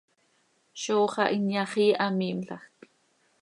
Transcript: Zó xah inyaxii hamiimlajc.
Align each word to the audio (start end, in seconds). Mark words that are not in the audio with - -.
Zó 0.81 0.95
xah 1.13 1.31
inyaxii 1.35 1.97
hamiimlajc. 1.99 2.63